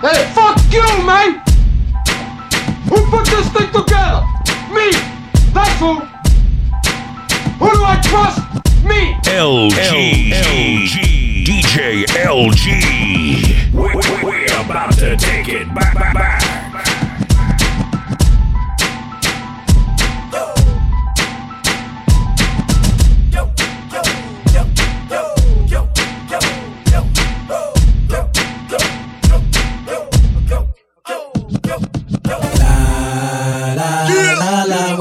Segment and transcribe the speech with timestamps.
[0.00, 1.42] Hey, fuck you, man!
[2.88, 4.22] Who put this thing together?
[4.70, 4.92] Me!
[5.52, 5.94] That's who!
[7.58, 8.38] Who do I trust?
[8.84, 9.14] Me!
[9.24, 10.30] LG.
[10.30, 11.44] LG.
[11.44, 13.74] DJ LG.
[13.74, 16.57] We, we, we're about to take it back, back, back.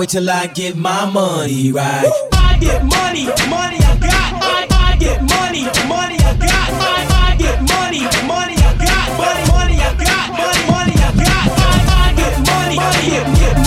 [0.07, 2.09] Wait till I get my money right.
[2.33, 4.33] I get money, money I got.
[4.41, 6.51] I, I get money, money I got.
[6.51, 9.17] I, I get money, money I got.
[9.17, 10.31] Money, money I got.
[10.31, 11.47] Money, money I got.
[11.49, 13.66] I, I get money, money, get, money.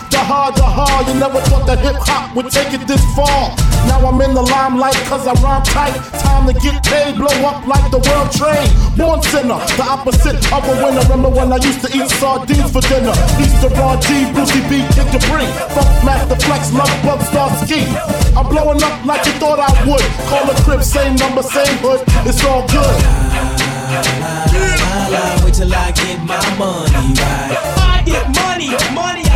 [0.11, 1.07] The hard, the hard.
[1.07, 3.55] You never thought that hip hop would take it this far.
[3.87, 5.95] Now I'm in the limelight cause I rhyme tight.
[6.19, 8.67] Time to get paid, blow up like the world trade.
[8.99, 10.99] Born sinner, the opposite of a winner.
[11.07, 13.15] Remember when I used to eat sardines for dinner?
[13.39, 15.47] Easter Ron G, Brucey B, Kid Capri.
[15.71, 17.87] Funk Master Flex, Love Bug, Star Ski.
[18.35, 20.03] I'm blowing up like you thought I would.
[20.27, 22.03] Call the crib, same number, same hood.
[22.27, 22.95] It's all good.
[24.83, 27.55] La la, wait till I get my money right.
[27.79, 29.30] I get money, money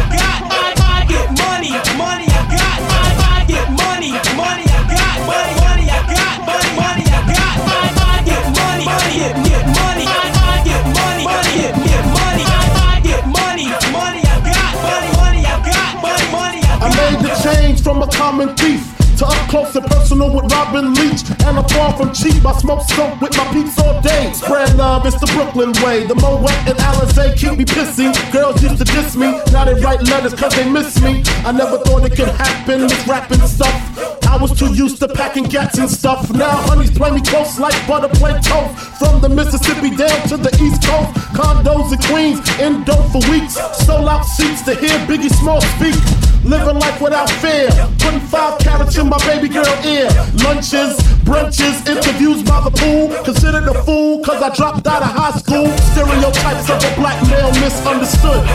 [17.85, 18.81] from a common thief
[19.15, 21.21] to up close and personal with Robin Leach.
[21.45, 22.43] And I'm far from cheap.
[22.43, 24.33] I smoke skunk with my peeps all day.
[24.33, 26.07] Spread love, it's the Brooklyn way.
[26.07, 28.09] The Moet and Alizé keep me pissy.
[28.33, 29.39] Girls used to diss me.
[29.53, 31.21] Now they write letters cause they miss me.
[31.45, 33.77] I never thought it could happen, this rapping stuff.
[34.25, 36.33] I was too used to packing gats and stuff.
[36.33, 38.73] Now honeys play me close like butter play toast.
[38.97, 41.13] From the Mississippi down to the East Coast.
[41.37, 43.53] Condos in Queens, in dope for weeks.
[43.85, 46.34] Sold out seats to hear Biggie Small speak.
[46.45, 47.69] Living life without fear.
[47.97, 50.07] Putting five carats in my baby girl ear.
[50.43, 50.95] Lunches,
[51.25, 53.09] brunches, interviews by the pool.
[53.23, 55.67] Considered a fool cause I dropped out of high school.
[55.91, 58.45] Stereotypes of a black male misunderstood.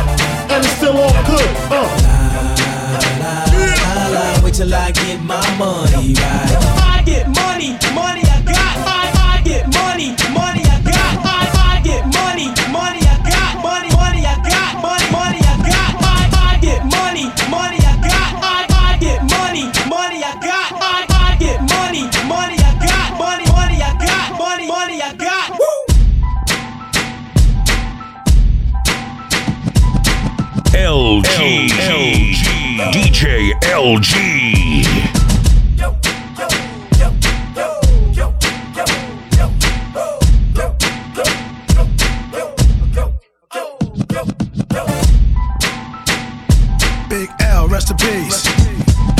[0.51, 1.51] And it's still all good.
[1.69, 2.21] Uh.
[3.95, 6.70] La la, wait till I get my money right.
[31.41, 32.35] LG.
[32.93, 34.15] DJ LG.
[47.09, 49.20] Big L, rest in peace.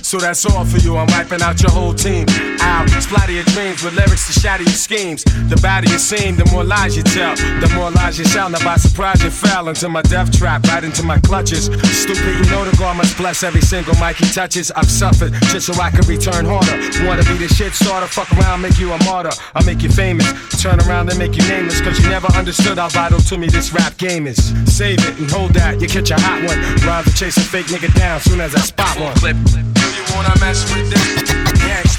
[0.11, 0.97] So that's all for you.
[0.97, 2.25] I'm wiping out your whole team.
[2.59, 5.23] Out, splatter your dreams with lyrics to shatter your schemes.
[5.23, 7.33] The badder you seem, the more lies you tell.
[7.37, 8.49] The more lies you shall.
[8.49, 11.67] Now by surprise you fell into my death trap, right into my clutches.
[11.95, 14.69] Stupid, you know the God must bless every single mic he touches.
[14.71, 17.07] I've suffered just so I can return harder.
[17.07, 18.07] Wanna be the shit starter?
[18.07, 19.31] Fuck around, make you a martyr.
[19.55, 20.27] I'll make you famous.
[20.61, 21.79] Turn around and make you nameless.
[21.79, 24.51] Cause you never understood how vital to me this rap game is.
[24.67, 26.59] Save it and hold that, you catch a hot one.
[27.05, 29.15] To chase a fake nigga down soon as I spot one.
[29.15, 29.37] Clip.
[29.80, 30.91] Do you wanna mess with.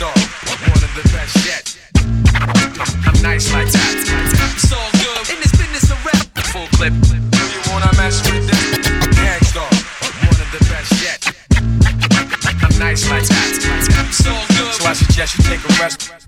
[0.02, 1.64] One of the best yet.
[3.06, 3.94] I'm nice like that.
[4.54, 5.30] It's all good.
[5.30, 6.26] In this business of rap.
[6.52, 6.92] Full clip.
[6.92, 8.50] You wanna mess with
[10.28, 11.20] one of the best yet.
[12.62, 13.52] I'm nice like that.
[14.12, 16.21] So I suggest you take a rest.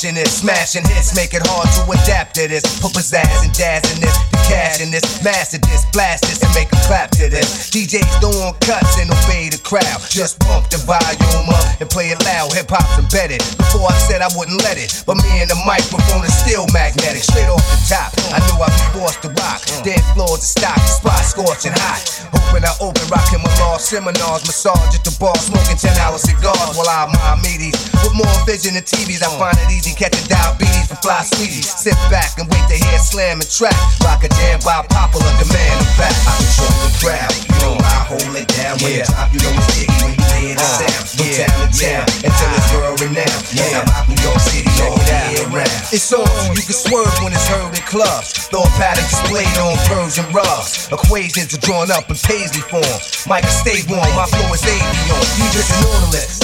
[0.00, 0.16] Fashion.
[0.16, 2.62] It's smashing hits, make it hard to adapt to this.
[2.80, 4.16] Put pizzazz and jazz in this,
[4.50, 7.70] cash in this, master this, blast this, and make a clap to this.
[7.70, 10.02] DJs want cuts and obey the crowd.
[10.10, 12.50] Just pump the volume up and play it loud.
[12.58, 13.38] Hip hop's embedded.
[13.56, 17.22] Before I said I wouldn't let it, but me and the microphone is still magnetic.
[17.22, 19.62] Straight off the top, I knew I'd be forced to rock.
[19.62, 19.94] Mm.
[19.94, 22.02] Dead floors to stock, the spot scorching hot.
[22.34, 26.74] Hoping I open, rocking my law seminars, massage at the bar, smoking 10 hour cigars
[26.74, 27.78] while I mind meaties.
[28.02, 31.70] With more vision than TVs, I find it easy catching diabetes from fly sweeties.
[31.70, 33.76] Sit back and wait to hear slam and track.
[34.02, 35.76] Rock a jam by popular demand.
[35.80, 37.32] In fact, I control the crowd.
[37.36, 40.26] You know I hold it down when it top, You know it's jiggy when you
[40.40, 41.04] hear the uh, sound.
[41.12, 43.44] From town to town until it's world renowned.
[43.52, 45.80] And I rock New York City all year round.
[45.92, 46.24] It's on,
[46.56, 48.48] you can swerve when it's heard in clubs.
[48.50, 50.88] A pattern displayed on birds and rubs.
[50.90, 52.98] Equations are drawn up in paisley form.
[53.28, 55.22] Michael stay warm, my flow is avion.
[55.38, 56.39] You just an ornament.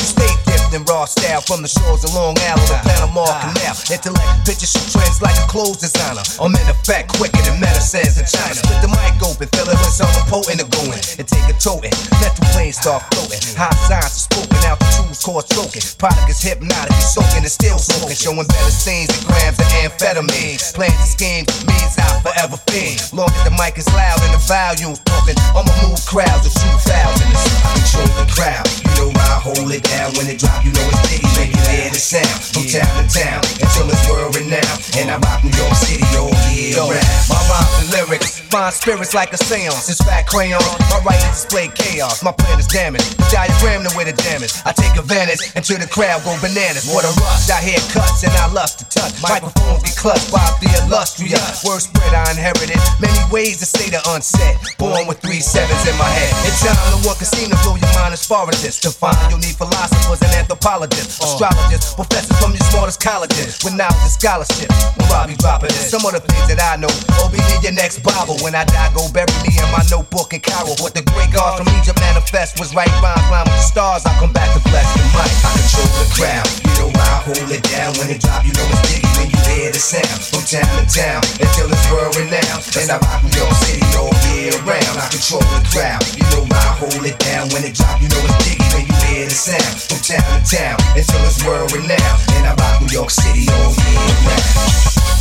[0.84, 3.72] Raw style from the shores of Long Island to Panama Canal.
[3.88, 6.20] Intellect pictures shoot trends like a clothes designer.
[6.36, 8.52] I'm in effect quicker than medicines in China.
[8.52, 11.00] Split the mic open, fill it with something potent to go in.
[11.16, 11.94] And take a toting.
[12.20, 13.40] Mental planes start floating.
[13.56, 15.84] High signs are spoken out the truths cause stroking.
[15.96, 18.18] Product is hypnotic, you soaking and still smoking.
[18.18, 20.60] Showing better scenes than grams of amphetamine.
[20.76, 23.00] Plans and schemes, means out forever fiend.
[23.16, 26.84] Long as the mic is loud and the volume's pumping, I'ma move crowds of 2,000.
[26.84, 28.66] I control the crowd.
[28.98, 30.65] You know I hold it down when it drop.
[30.66, 32.26] You know it's when you hear the sound.
[32.50, 34.82] From town to town until it's world renowned.
[34.98, 37.06] And I rock New York City all year round.
[37.30, 39.86] My rhymes and lyrics find spirits like a seance.
[39.86, 40.58] It's fat crayon.
[40.90, 42.24] My writings display chaos.
[42.26, 43.14] My plan is damaged.
[43.14, 44.50] The diagram to where the damage.
[44.66, 46.90] I take advantage until the crowd go bananas.
[46.90, 47.46] What a rush.
[47.46, 49.14] I hear cuts and I lust to touch.
[49.22, 51.62] Microphones get clutched by the illustrious.
[51.62, 52.80] Word spread I inherited.
[52.98, 54.58] Many ways to say the unset.
[54.82, 56.34] Born with three sevens in my head.
[56.50, 58.80] It's time to one casino blow your mind as far as this.
[58.82, 61.36] To find you'll need philosophers and anthropologists, Oh.
[61.36, 64.70] astrologists, professors from your smartest colleges with knowledge and scholarship.
[64.96, 66.90] When Robbie dropping it, some of the things that I know.
[67.20, 68.36] Oh, be your next Bible.
[68.40, 70.72] When I die, go bury me in my notebook in Cairo.
[70.80, 72.90] What the great God from Egypt manifest was right.
[73.04, 74.02] Rhyme climb with the stars.
[74.06, 75.30] I come back to bless the mic.
[75.44, 76.48] I control the crowd.
[76.64, 78.42] You know I hold it down when it drop.
[78.46, 80.20] You know it's biggie when you hear the sound.
[80.32, 82.64] From town to town until it's world renowned.
[82.80, 84.15] And I rock New York City all
[84.52, 84.62] year.
[84.62, 86.02] I control the crowd.
[86.14, 88.00] You know I hold it down when it drop.
[88.00, 89.74] You know it's biggie when you hear the sound.
[89.82, 92.20] From town to town until it's world renowned.
[92.38, 94.46] And I rock New York City all year round.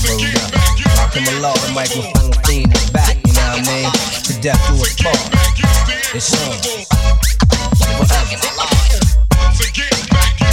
[0.05, 0.51] Word up.
[0.97, 3.89] Rockin' my law, the microphone fiend is back, you know what I mean?
[4.29, 5.17] To death do us part.
[6.13, 6.85] It's on.
[7.97, 8.45] Forever.
[9.73, 10.44] Damn.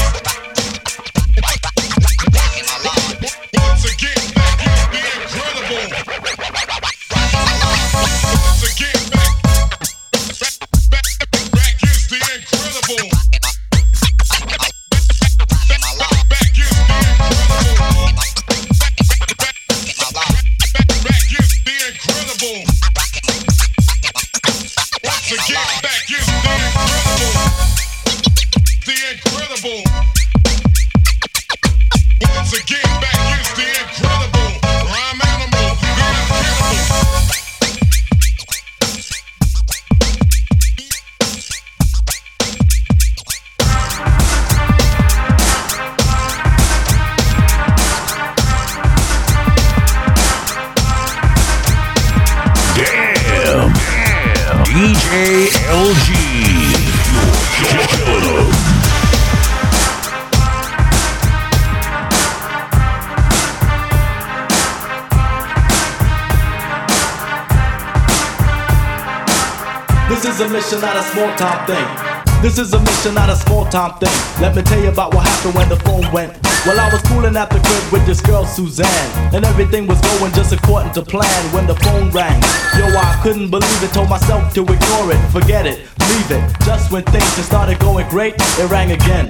[71.67, 71.87] Thing.
[72.43, 74.15] This is a mission, not a small time thing.
[74.41, 76.39] Let me tell you about what happened when the phone went.
[76.67, 80.33] Well, I was cooling at the crib with this girl Suzanne, and everything was going
[80.33, 82.41] just according to plan when the phone rang.
[82.79, 85.79] Yo, I couldn't believe it, told myself to ignore it, forget it,
[86.11, 86.43] leave it.
[86.65, 89.29] Just when things had started going great, it rang again.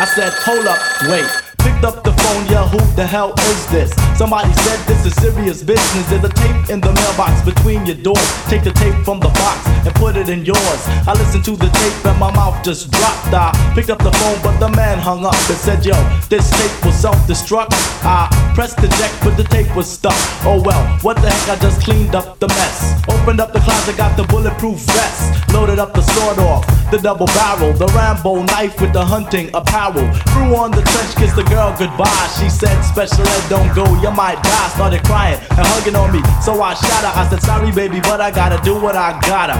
[0.00, 1.26] I said, hold up, wait.
[1.62, 2.10] Picked up the
[2.52, 3.90] yeah, who the hell is this?
[4.16, 6.04] Somebody said this is serious business.
[6.10, 8.28] There's a tape in the mailbox between your doors.
[8.46, 10.80] Take the tape from the box and put it in yours.
[11.08, 13.32] I listened to the tape and my mouth just dropped.
[13.32, 15.96] I picked up the phone, but the man hung up and said, Yo,
[16.28, 17.72] this tape was self destruct.
[18.04, 20.20] I pressed the deck, but the tape was stuck.
[20.44, 21.58] Oh well, what the heck?
[21.58, 23.02] I just cleaned up the mess.
[23.08, 25.52] Opened up the closet, got the bulletproof vest.
[25.52, 30.06] Loaded up the sword off, the double barrel, the Rambo knife with the hunting apparel.
[30.32, 32.11] Threw on the trench, kissed the girl goodbye.
[32.38, 34.68] She said, Special Ed, don't go, you might die.
[34.74, 37.12] Started crying and hugging on me, so I shot her.
[37.14, 39.54] I said, Sorry, baby, but I gotta do what I gotta.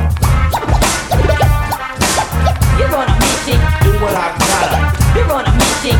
[2.78, 3.60] You're on a mission.
[3.86, 4.78] Do what I gotta.
[5.14, 5.98] You're on a mission.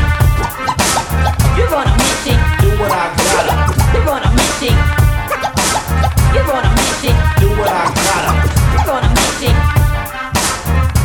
[1.54, 2.38] You're on a mission.
[2.59, 3.54] Do what I gotta.
[3.94, 4.75] You're on a mission.
[6.35, 7.14] You're on a mission.
[7.38, 8.32] Do what I gotta.
[8.75, 9.54] You're on a mission.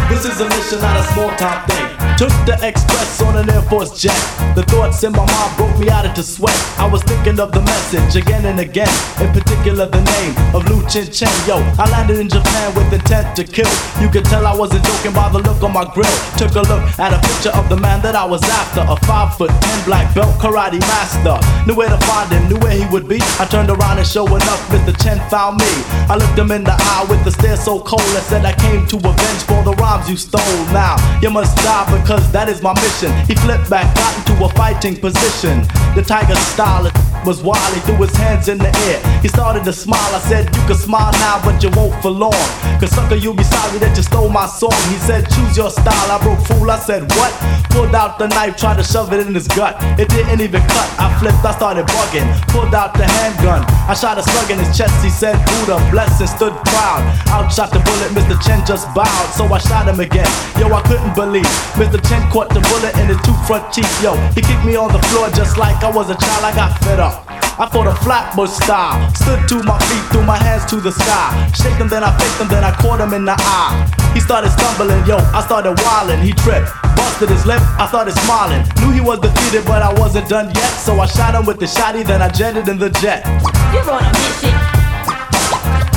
[0.09, 1.86] This is a mission, not a small time thing.
[2.17, 4.17] Took the express on an Air Force jet.
[4.57, 6.57] The thoughts in my mind broke me out into sweat.
[6.81, 8.89] I was thinking of the message again and again.
[9.21, 11.29] In particular, the name of Lu Chin Chen.
[11.45, 13.69] Yo, I landed in Japan with intent to kill.
[14.01, 16.09] You could tell I wasn't joking by the look on my grill.
[16.41, 18.81] Took a look at a picture of the man that I was after.
[18.81, 21.37] A five foot ten black belt karate master.
[21.69, 23.21] Knew where to find him, knew where he would be.
[23.37, 24.89] I turned around and sure enough, Mr.
[24.97, 25.69] Chen found me.
[26.09, 28.89] I looked him in the eye with a stare so cold and said I came
[28.89, 30.57] to avenge for the rhymes you stole.
[30.73, 33.11] Now you must die because that is my mission.
[33.27, 35.61] He flipped back, got into a fighting position.
[35.93, 36.87] The tiger style
[37.27, 37.73] was wild.
[37.75, 39.03] He threw his hands in the air.
[39.21, 39.99] He started to smile.
[40.15, 42.39] I said, You can smile now, but you won't for long.
[42.79, 44.71] Cause sucker, you'll be sorry that you stole my song.
[44.87, 46.07] He said, Choose your style.
[46.07, 46.71] I broke fool.
[46.71, 47.35] I said, What?
[47.75, 49.75] Pulled out the knife, tried to shove it in his gut.
[49.99, 50.87] It didn't even cut.
[50.95, 52.31] I flipped, I started bugging.
[52.47, 53.59] Pulled out the handgun.
[53.91, 54.95] I shot a slug in his chest.
[55.03, 57.03] He said, Buddha, blessed and stood proud.
[57.27, 58.15] Outshot the bullet.
[58.15, 58.39] Mr.
[58.39, 59.29] Chen just bowed.
[59.35, 60.31] So I shot him again.
[60.55, 61.51] Yo, I couldn't believe.
[61.75, 61.99] Mr.
[62.07, 63.91] Chen caught the bullet in his two front teeth.
[64.01, 66.43] Yo, he kicked me on the floor just like I was a child.
[66.47, 67.16] I got fed up.
[67.57, 69.01] I fought a flatbush style.
[69.15, 71.33] Stood to my feet, threw my hands to the sky.
[71.57, 73.73] Shake him, then I faked him, then I caught him in the eye.
[74.13, 76.21] He started stumbling, yo, I started wilding.
[76.21, 78.61] He tripped, busted his lip, I started smiling.
[78.81, 80.73] Knew he was defeated, but I wasn't done yet.
[80.77, 83.25] So I shot him with the shotty, then I jetted in the jet.
[83.73, 84.53] You're on a mission.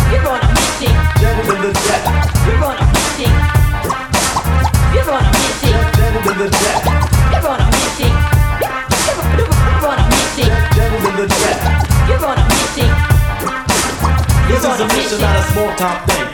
[0.09, 0.93] You're on a mission.
[1.21, 2.03] Jetted in the jet.
[2.49, 3.33] You're on a mission.
[4.97, 5.77] You're on a mission.
[5.93, 6.90] Jetted in the jet.
[15.11, 16.27] This is a mission, not a small time thing.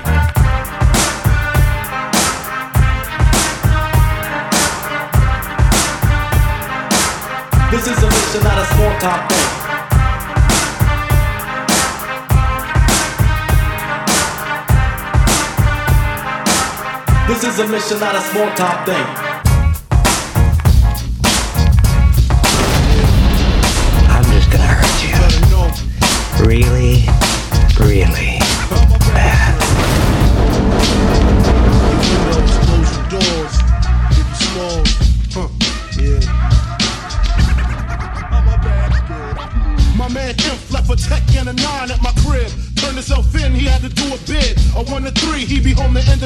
[7.71, 9.49] This is a mission, not a small time thing.
[17.29, 19.07] This is a mission, not a small time thing.
[24.11, 25.17] I'm just gonna hurt you.
[26.47, 27.09] Really,
[27.81, 28.36] really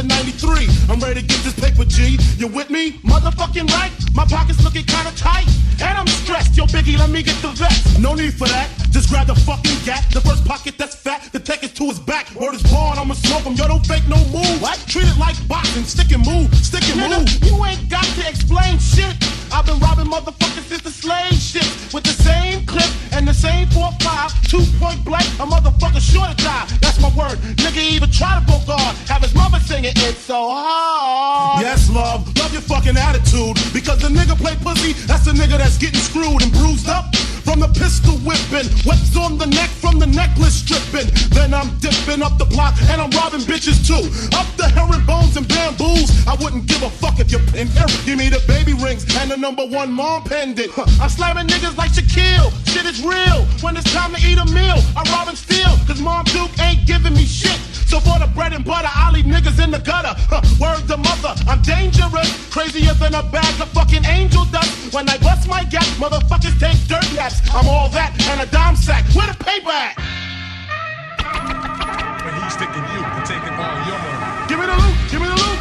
[0.01, 0.69] home the end of 93.
[0.89, 2.19] I'm ready to get this paper, G.
[2.39, 3.01] You with me?
[3.03, 3.93] Motherfucking right.
[4.15, 5.49] My pockets looking kinda tight.
[5.83, 6.57] And I'm stressed.
[6.57, 7.99] Yo, Biggie, let me get the vest.
[7.99, 8.69] No need for that.
[8.91, 10.05] Just grab the fucking gap.
[10.11, 12.31] The first pocket that's fat, the tech is to his back.
[12.35, 13.55] Word is born, I'ma smoke him.
[13.55, 14.61] Yo, don't fake no move.
[14.61, 14.79] What?
[14.87, 15.85] Treat it like boxing.
[15.85, 16.53] Stick and move.
[16.55, 17.29] Stick and move.
[17.45, 19.15] You ain't got to explain shit.
[19.53, 21.67] I've been robbing motherfuckers since the slave shit.
[21.93, 22.91] With the same clip
[23.21, 24.49] and the same 4-5.
[24.49, 26.67] Two point blank, a motherfucker sure to die.
[26.81, 27.37] That's my word.
[27.61, 28.97] Nigga even try to go guard.
[29.13, 31.61] Have his mother singing it it's so hard.
[31.61, 32.27] Yes, love.
[32.39, 33.57] Love your fucking attitude.
[33.73, 37.13] Because the nigga play pussy, that's the nigga that's getting screwed and bruised up.
[37.51, 41.11] From the pistol whipping, whips on the neck from the necklace stripping.
[41.35, 44.07] Then I'm dipping up the block and I'm robbing bitches too.
[44.39, 46.15] Up the herringbones and bamboos.
[46.29, 47.91] I wouldn't give a fuck if you in here.
[48.07, 50.71] Give me the baby rings and the number one mom pendant.
[50.71, 50.87] Huh.
[51.03, 52.55] I'm slamming niggas like Shaquille.
[52.71, 53.43] Shit is real.
[53.67, 55.75] When it's time to eat a meal, I rob and steal.
[55.89, 57.59] Cause Mom Duke ain't giving me shit.
[57.91, 60.15] So for the bread and butter, I leave niggas in the gutter.
[60.31, 60.41] Huh.
[60.63, 62.31] Word to mother, I'm dangerous.
[62.55, 64.95] Crazier than a bag of fucking angel dust.
[64.95, 67.43] When I bust my gap, motherfuckers take dirt naps.
[67.51, 69.03] I'm all that and a dime sack.
[69.11, 69.99] Where the paper at?
[72.23, 74.47] But he's sticking you and taking all your money.
[74.47, 75.60] Give me the loot, give me the loot.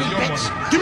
[0.00, 0.79] Johnny Bitch.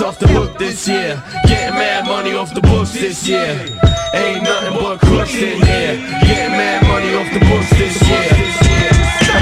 [0.02, 1.22] off the hook this year.
[1.46, 3.66] Getting mad money off the books this year.
[4.14, 5.96] Ain't nothing but crooks in here.
[6.24, 8.32] Getting mad money off the books this year.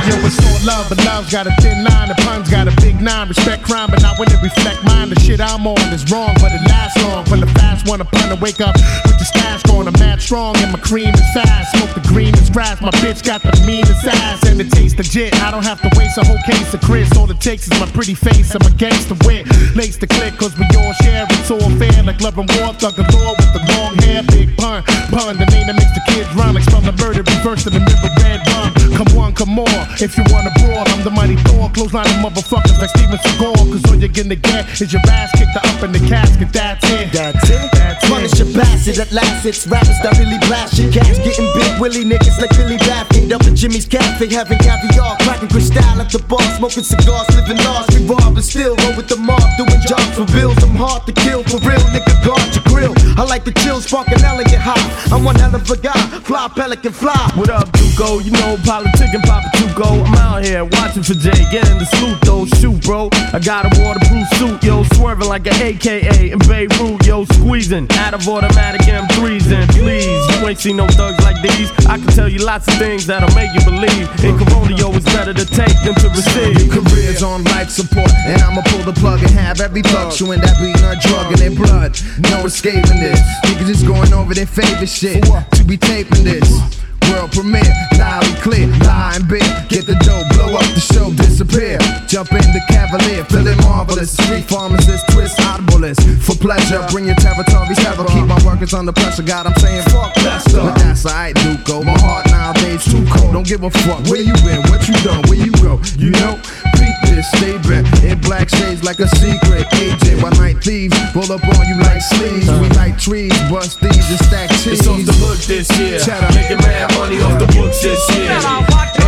[0.09, 2.18] Yo, it's all love, but love's got a thin line.
[2.29, 3.29] Pun's got a big nine.
[3.29, 5.09] Respect crime, but not when it reflect mine.
[5.09, 7.25] The shit I'm on is wrong, but it lasts long.
[7.25, 8.75] From the fast one upon to wake up
[9.07, 9.89] with the stash going.
[9.89, 11.73] I'm mad strong and my cream is fast.
[11.73, 12.81] Smoke the green greenest grass.
[12.81, 15.33] My bitch got the meanest ass and it tastes legit.
[15.41, 17.09] I don't have to waste a whole case of Chris.
[17.17, 18.55] All it takes is my pretty face.
[18.55, 19.47] I'm a gangster wit.
[19.75, 21.27] Lace the click, cause we all share.
[21.31, 22.03] It's all fair.
[22.03, 24.23] Like love and war, thug and galore with the long hair.
[24.35, 24.83] Big pun,
[25.15, 25.39] pun.
[25.39, 26.55] The name that makes the kids run.
[26.55, 28.75] Like from the murder, reverse to the mirror, red rum.
[28.99, 29.81] Come on, come more.
[30.03, 31.71] If you wanna brawl, I'm the mighty Thor.
[31.71, 33.57] Clothesline of motherfuckers like Steven Seagal.
[33.73, 36.53] Cause all you're gonna get is your ass kicked up in the casket.
[36.53, 37.13] That's it.
[37.13, 37.73] That's it.
[37.73, 38.11] That's it.
[38.11, 39.47] Punish your bastard at last.
[39.47, 43.33] It's rappers that really blast your Cats Getting big willy niggas like Billy Baffin.
[43.33, 45.17] Up at Jimmy's Cafe, having caviar.
[45.25, 46.43] Cracking crystal at the bar.
[46.57, 47.93] Smoking cigars, living large.
[47.95, 49.43] Revolve and still roll with the mob.
[49.57, 50.59] Doing jobs for bills.
[50.63, 51.43] I'm hard to kill.
[51.45, 52.95] For real, nigga, guard your grill.
[53.17, 54.81] I like the chill, spark an elegant high.
[55.13, 55.99] I'm one hell of a guy.
[56.23, 57.31] Fly, pelican, fly.
[57.35, 58.21] What up, Duco?
[58.21, 60.05] You know, politic and Papa Tuco.
[60.07, 62.47] I'm out here watching for Jay, getting the salute though.
[62.59, 63.09] Shoot, bro.
[63.33, 64.83] I got a waterproof suit, yo.
[64.95, 67.25] Swerving like an AKA in Beirut, yo.
[67.25, 69.53] Squeezing out of automatic M3s.
[69.53, 71.71] And please, you ain't seen no thugs like these.
[71.87, 74.09] I can tell you lots of things that'll make you believe.
[74.25, 76.71] In Corona, yo, it's better to take than to receive.
[76.71, 80.57] Careers on life support, and I'ma pull the plug and have every thug chewing that
[80.59, 81.99] beating a drug in their blood.
[82.31, 83.21] No escaping this.
[83.45, 85.25] Niggas just going over their favorite shit.
[85.25, 86.88] To be taping this.
[87.11, 89.45] World premiere, loud and clear, and big.
[89.69, 91.79] Get the dough, blow up the show, disappear.
[92.07, 94.13] Jump in the cavalier, feeling marvelous.
[94.13, 96.01] Street pharmacist, twist audiblest.
[96.23, 98.05] For pleasure, bring your territory terror.
[98.09, 99.23] Keep my workers under pressure.
[99.23, 100.61] God, I'm saying fuck Lester.
[100.61, 101.83] But that's alright, Duco.
[101.83, 103.33] My heart nowadays too cold.
[103.33, 105.81] Don't give a fuck where you been, what you done, where you go.
[105.97, 106.41] You know,
[106.79, 107.87] peep this, stay bent.
[108.05, 110.23] In black shades like a secret agent.
[110.23, 112.49] By night thieves, roll up on you like sleeves.
[112.63, 114.81] We like trees, bust these and stack cheese.
[114.81, 115.99] It's off the hook this year.
[115.99, 116.33] Cheddar.
[116.35, 118.39] Making mad money off the books this year.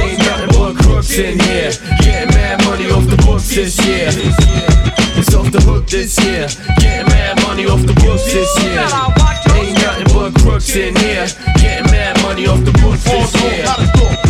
[0.02, 1.72] Ain't nothing but crooks in here.
[2.02, 4.10] Getting mad money off the books this year.
[5.16, 6.48] It's off the hook this year.
[6.78, 8.86] Getting mad money off the books this year.
[9.54, 11.26] Ain't nothing but crooks in here.
[11.60, 14.29] Getting mad money off the books this year.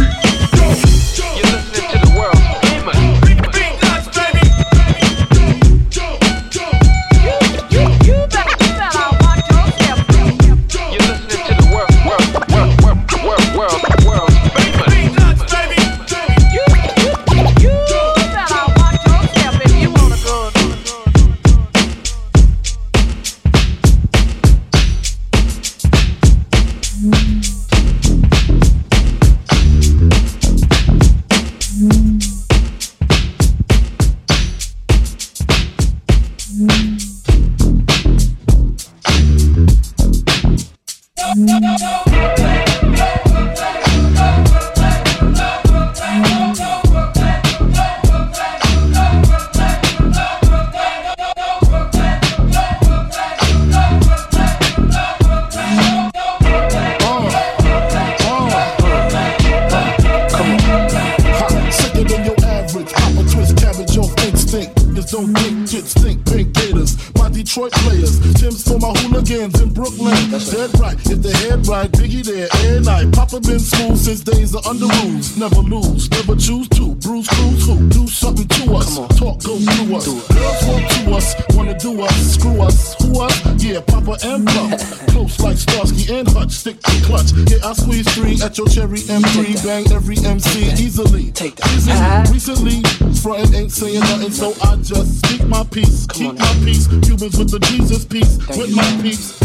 [75.40, 76.94] Never lose, never choose to.
[76.96, 77.88] Bruise, Cruz who?
[77.88, 78.96] Do something to us.
[79.16, 80.06] Talk goes through us.
[80.28, 82.94] Girls want to us, wanna do us, screw us.
[83.02, 83.64] Who us?
[83.64, 84.78] Yeah, Papa and Pump.
[85.08, 87.32] Close like Starsky and Hutch, stick to clutch.
[87.48, 89.64] Yeah, I squeeze three at your cherry M3.
[89.64, 91.30] Bang every MC easily.
[91.32, 91.72] Take that.
[91.72, 92.34] Easily.
[92.34, 96.06] Recently, frontin' ain't saying nothing, so I just speak my piece.
[96.08, 96.86] Keep my peace.
[96.86, 98.36] Cubans with the Jesus piece.
[98.58, 99.39] With my peace.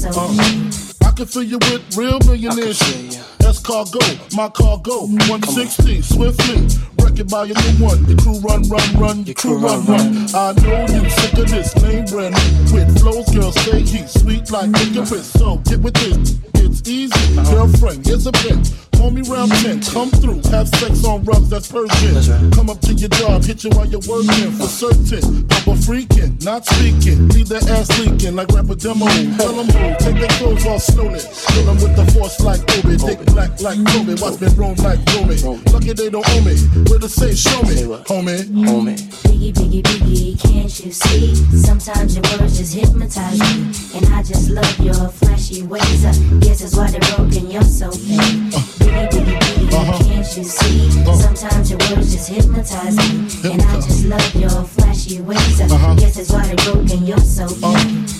[0.00, 0.08] so.
[1.06, 3.50] I can fill you with real millionaires shit.
[3.50, 6.66] Escargot, my cargo, 160, swiftly.
[7.02, 8.04] Wreck it by your new one.
[8.06, 10.26] Your crew run, run, run, your crew run, run.
[10.34, 12.74] I know you sick of this name brand new.
[12.74, 15.32] With flows, girl, stay heat, sweet like licorice.
[15.32, 17.36] So get with this, it's easy.
[17.50, 18.76] Girlfriend, here's a bitch.
[19.00, 22.50] Call me round 10, come through, have sex on rugs, that's Persian.
[22.50, 25.48] Come up to your job, hit you while you're working for certain.
[25.48, 27.28] Papa freaking, not speaking.
[27.28, 29.06] Leave that ass leaking like rapper demo.
[29.40, 31.18] Tell them who, take their clothes off slowly.
[31.18, 33.00] Kill them with the force like Obi.
[33.00, 34.14] Dick black like Toby.
[34.20, 35.36] Watch me roam like Romy.
[35.72, 36.56] Lucky they don't owe me.
[36.88, 38.44] Where to say, show me, homie.
[38.68, 38.96] Homie.
[39.24, 41.34] Biggie, biggie, biggie, can't you see?
[41.56, 43.72] Sometimes your words just hypnotize me.
[43.96, 46.04] And I just love your flashy ways.
[46.04, 48.52] I guess that's why they're broken, you're so fake.
[48.80, 50.04] Biggie, biggie, biggie, uh-huh.
[50.04, 51.00] can't you see?
[51.00, 51.16] Uh-huh.
[51.16, 53.52] Sometimes your words just hypnotize me.
[53.52, 55.60] And I just love your flashy ways.
[55.60, 55.94] I uh-huh.
[55.94, 58.19] guess that's why they're broken, you're so fake.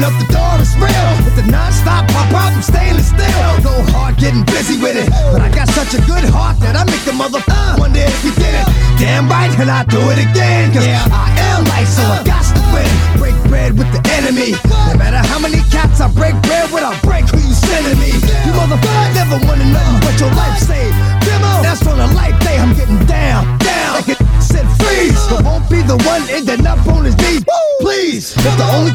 [0.00, 1.08] Open up the door, it's real.
[1.24, 3.52] With the non-stop pop out from stainless steel.
[3.62, 5.08] Go hard getting busy with it.
[5.32, 8.24] But I got such a good heart that I make the mother uh, wonder if
[8.24, 8.66] you did it.
[8.98, 10.72] Damn right, and I do it again.
[10.72, 11.04] Cause yeah.
[11.12, 12.88] I am light, so I got to win.
[13.20, 14.56] Break bread with the enemy.
[14.88, 18.12] No matter how many cats I break bread with, I break who you sending me.
[18.44, 20.96] You motherfucker never wanted nothing but your life saved.
[21.24, 22.56] Demo, oh, that's on a life day.
[22.58, 24.00] I'm getting down, down.
[24.00, 25.20] Like it said freeze.
[25.28, 27.44] But won't be the one ending up on his knees.
[27.80, 28.92] Please, if the only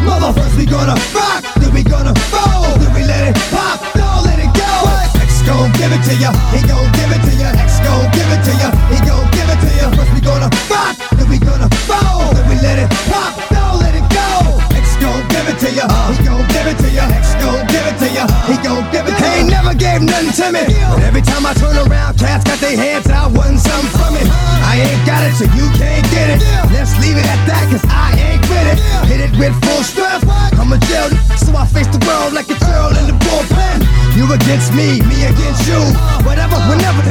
[0.00, 0.06] way.
[0.08, 4.38] Motherfuckers, we gonna rock, then we gonna roll, then we let it pop, don't let
[4.38, 4.72] it go.
[5.20, 7.50] X gon' give it to ya, he gon' give it to ya.
[7.56, 9.90] X gon' give it to ya, he gon' give it to ya.
[9.96, 13.94] First we gonna rock, then we gonna roll, then we let it pop, don't let
[13.94, 14.60] it go.
[14.76, 17.04] X gon' give it to ya, he gon' give it to ya.
[17.10, 19.32] X gon' give it to ya, he gon' give it to ya.
[19.32, 22.58] He ain't never gave nothing to me, but every time I turn around, cats got
[22.60, 24.39] their hands out, wanting something from it.
[24.70, 26.38] I ain't got it, so you can't get it.
[26.70, 28.78] Let's leave it at that, cause I ain't with it.
[29.10, 30.22] Hit it with full strength.
[30.54, 33.82] I'm a jail, so I face the world like a girl in the bullpen.
[34.14, 35.82] You against me, me against you.
[36.22, 37.02] Whatever, whenever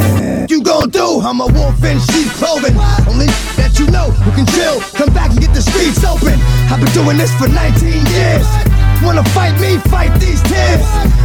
[0.48, 1.20] you gon' do.
[1.20, 2.80] I'm a wolf in sheep clothing.
[3.12, 3.28] Only
[3.60, 4.80] that you know who can chill.
[4.96, 6.40] Come back and get the streets open.
[6.72, 8.79] I've been doing this for 19 years.
[9.02, 10.84] Wanna fight me, fight these kids.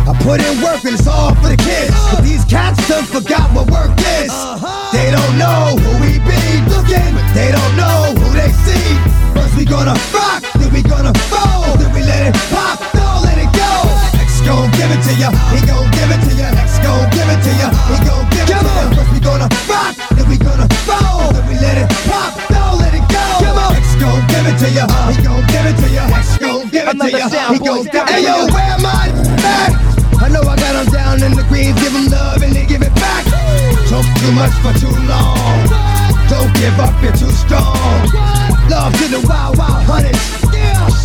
[0.09, 1.93] I put in work and it's all for the kids.
[2.11, 4.33] But these cats done forgot what work is.
[4.95, 8.87] They don't know who we be looking, they don't know who they see.
[9.35, 13.37] First we gonna rock, then we gonna roll, then we let it pop, don't let
[13.37, 13.73] it go.
[14.23, 16.49] X gon' give it to ya, he gon' give it to ya.
[16.55, 18.95] X gon' give it to ya, he gon' give it to ya.
[18.97, 22.95] First we gonna rock, then we gonna roll, then we let it pop, don't let
[22.95, 23.27] it go.
[23.77, 26.07] X gon' give it to ya, he gon' give it to ya.
[26.17, 28.07] X gon' give it to ya, he gon' give it to ya.
[28.11, 29.07] Hey yo, where my
[29.47, 29.71] at?
[30.19, 32.83] I know I got them down in the greens, give them love and they give
[32.83, 33.23] it back.
[33.87, 35.71] Talk too much for too long.
[36.27, 37.79] Don't give up, you're too strong.
[38.67, 40.19] Love to the wild, wild hunters.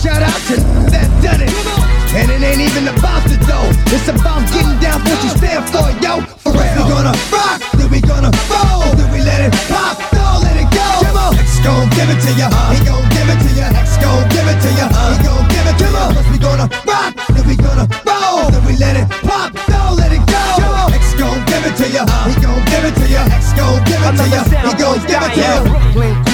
[0.02, 0.58] Shout out to
[0.90, 1.54] that done it.
[2.18, 3.70] And it ain't even about the dough.
[3.94, 6.26] It's about getting down for what you stand for, yo.
[6.42, 6.66] For real.
[6.66, 10.19] We gonna rock, then we gonna roll, then we let it pop,
[11.64, 12.48] gon' give it to ya.
[12.74, 13.68] He gon' give it to ya.
[13.74, 14.88] X gon' give it to ya.
[14.88, 16.04] He gon' give it to ya.
[16.14, 20.12] First we gonna rock, then we gonna roll, then we let it pop, don't let
[20.12, 20.94] it go.
[20.94, 22.04] X gon' give it to ya.
[22.28, 23.24] He gon' give it to ya.
[23.32, 24.42] X gon' give it to ya.
[24.44, 26.29] He gon' give it to ya.